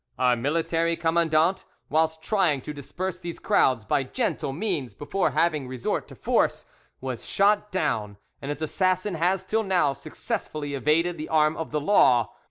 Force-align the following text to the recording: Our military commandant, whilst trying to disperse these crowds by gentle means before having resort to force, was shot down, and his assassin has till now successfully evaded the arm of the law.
Our 0.17 0.35
military 0.35 0.95
commandant, 0.97 1.63
whilst 1.87 2.23
trying 2.23 2.61
to 2.61 2.73
disperse 2.73 3.19
these 3.19 3.37
crowds 3.37 3.85
by 3.85 4.01
gentle 4.01 4.51
means 4.51 4.95
before 4.95 5.29
having 5.29 5.67
resort 5.67 6.07
to 6.07 6.15
force, 6.15 6.65
was 7.01 7.23
shot 7.23 7.71
down, 7.71 8.17
and 8.41 8.49
his 8.49 8.63
assassin 8.63 9.13
has 9.13 9.45
till 9.45 9.61
now 9.61 9.93
successfully 9.93 10.73
evaded 10.73 11.19
the 11.19 11.29
arm 11.29 11.55
of 11.55 11.69
the 11.69 11.79
law. 11.79 12.33